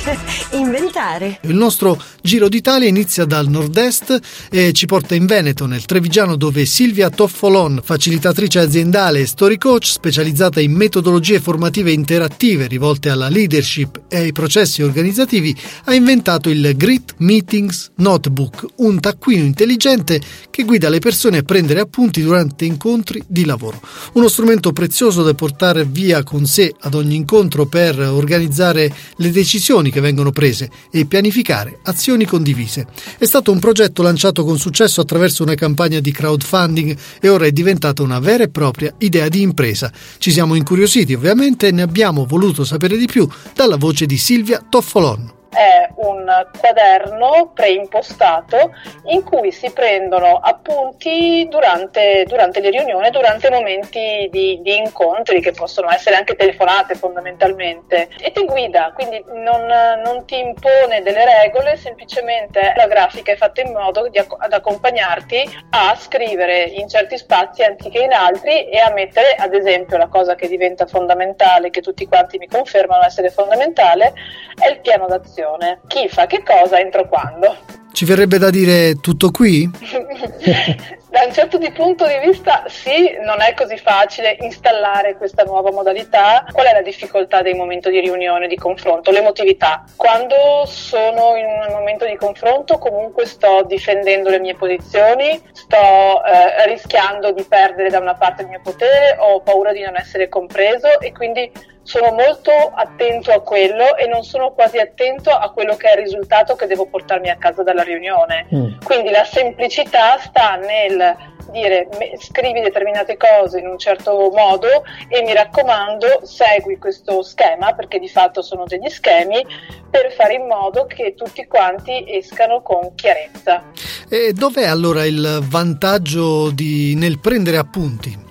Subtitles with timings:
[0.52, 1.38] inventare.
[1.42, 4.18] Il nostro Giro d'Italia inizia dal nord-est
[4.50, 9.86] e ci porta in Veneto, nel Trevigiano, dove Silvia Toffolon, facilitatrice aziendale e story coach
[9.86, 16.72] specializzata in metodologie formative interattive rivolte alla leadership e ai processi organizzativi, ha inventato il
[16.76, 20.20] Grit Meetings Notebook, un taccuino intelligente
[20.50, 23.80] che guida le persone a prendere appunti durante incontri di lavoro.
[24.14, 29.89] Uno strumento prezioso da portare via con sé ad ogni incontro per organizzare le decisioni
[29.90, 32.86] che vengono prese e pianificare azioni condivise.
[33.18, 37.52] È stato un progetto lanciato con successo attraverso una campagna di crowdfunding e ora è
[37.52, 39.92] diventata una vera e propria idea di impresa.
[40.18, 44.64] Ci siamo incuriositi ovviamente e ne abbiamo voluto sapere di più dalla voce di Silvia
[44.68, 46.19] Toffolon è un
[46.58, 48.74] quaderno preimpostato
[49.06, 55.52] in cui si prendono appunti durante, durante le riunioni, durante momenti di, di, incontri che
[55.52, 61.76] possono essere anche telefonate fondamentalmente e ti guida, quindi non, non, ti impone delle regole,
[61.76, 67.62] semplicemente la grafica è fatta in modo di, ad accompagnarti a scrivere in certi spazi
[67.62, 72.06] anziché in altri e a mettere ad esempio la cosa che diventa fondamentale, che tutti
[72.06, 74.12] quanti mi confermano essere fondamentale,
[74.60, 75.80] è il piano d'azione.
[75.86, 77.56] Chi fa che cosa, entro quando.
[77.92, 79.68] Ci verrebbe da dire tutto qui?
[81.10, 86.46] da un certo punto di vista sì, non è così facile installare questa nuova modalità.
[86.52, 89.10] Qual è la difficoltà del momento di riunione, di confronto?
[89.10, 89.84] L'emotività.
[89.96, 96.66] Quando sono in un momento di confronto comunque sto difendendo le mie posizioni, sto eh,
[96.66, 101.00] rischiando di perdere da una parte il mio potere, ho paura di non essere compreso
[101.00, 101.50] e quindi
[101.82, 106.04] sono molto attento a quello e non sono quasi attento a quello che è il
[106.04, 108.46] risultato che devo portarmi a casa dalla riunione.
[108.54, 108.80] Mm.
[108.84, 111.16] Quindi la semplicità sta nel
[111.50, 117.98] dire scrivi determinate cose in un certo modo e mi raccomando segui questo schema perché
[117.98, 119.44] di fatto sono degli schemi
[119.90, 123.64] per fare in modo che tutti quanti escano con chiarezza.
[124.08, 128.29] E dov'è allora il vantaggio di, nel prendere appunti?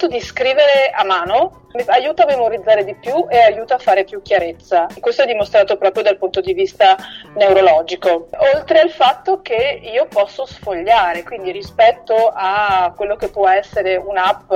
[0.00, 4.22] Fatto di scrivere a mano aiuta a memorizzare di più e aiuta a fare più
[4.22, 4.86] chiarezza.
[4.98, 6.96] Questo è dimostrato proprio dal punto di vista
[7.34, 8.28] neurologico.
[8.54, 14.50] Oltre al fatto che io posso sfogliare, quindi rispetto a quello che può essere un'app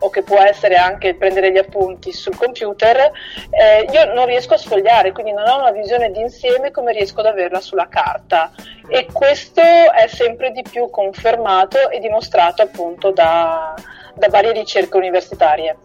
[0.00, 3.12] o che può essere anche prendere gli appunti sul computer,
[3.50, 7.26] eh, io non riesco a sfogliare, quindi non ho una visione d'insieme come riesco ad
[7.26, 8.50] averla sulla carta.
[8.88, 13.76] E questo è sempre di più confermato e dimostrato appunto da
[14.18, 15.76] da varie ricerche universitarie.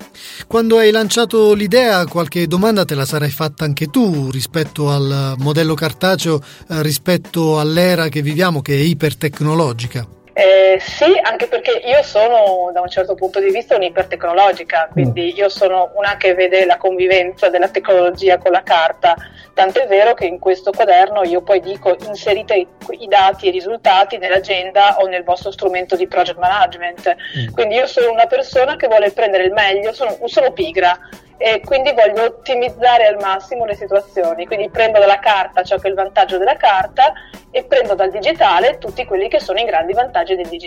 [0.48, 5.74] Quando hai lanciato l'idea, qualche domanda te la sarai fatta anche tu rispetto al modello
[5.74, 6.40] cartaceo,
[6.70, 10.08] eh, rispetto all'era che viviamo che è ipertecnologica?
[10.34, 15.38] Eh, sì, anche perché io sono da un certo punto di vista un'ipertecnologica, quindi mm.
[15.38, 19.16] io sono una che vede la convivenza della tecnologia con la carta,
[19.54, 22.68] tant'è vero che in questo quaderno io poi dico inserite i,
[23.00, 27.54] i dati e i risultati nell'agenda o nel vostro strumento di project management, mm.
[27.54, 30.98] quindi io sono una persona che vuole prendere il meglio, sono, sono pigra
[31.38, 35.90] e quindi voglio ottimizzare al massimo le situazioni, quindi prendo dalla carta ciò che è
[35.90, 37.12] il vantaggio della carta
[37.52, 40.63] e prendo dal digitale tutti quelli che sono i grandi vantaggi del digitale.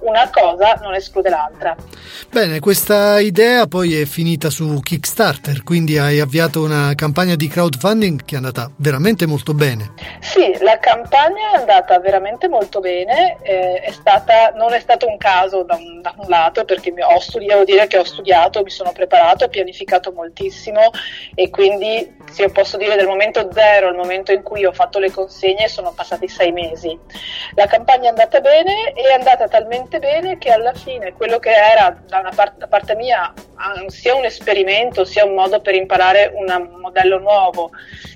[0.00, 1.76] Una cosa non esclude l'altra.
[2.30, 8.24] Bene, questa idea poi è finita su Kickstarter, quindi hai avviato una campagna di crowdfunding
[8.24, 9.92] che è andata veramente molto bene.
[10.20, 15.16] Sì, la campagna è andata veramente molto bene, eh, è stata, non è stato un
[15.16, 18.70] caso da un, da un lato perché ho studiato, devo dire che ho studiato, mi
[18.70, 20.90] sono preparato, ho pianificato moltissimo
[21.34, 25.10] e quindi se posso dire dal momento zero al momento in cui ho fatto le
[25.10, 26.98] consegne sono passati passati sei mesi.
[27.54, 31.50] La campagna è andata bene e è andata talmente bene che alla fine quello che
[31.50, 33.32] era da, una part- da parte mia
[33.88, 37.70] sia un esperimento, sia un modo per imparare un modello nuovo,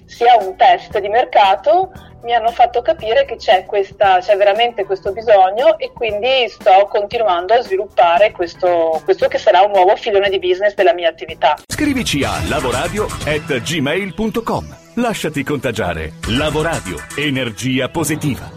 [0.06, 1.92] sia un test di mercato,
[2.22, 7.54] mi hanno fatto capire che c'è, questa, c'è veramente questo bisogno e quindi sto continuando
[7.54, 11.58] a sviluppare questo, questo che sarà un nuovo filone di business della mia attività.
[11.66, 16.12] Scrivici a lavoradio.gmail.com Lasciati contagiare.
[16.28, 16.96] Lavoradio.
[17.16, 18.50] Energia positiva.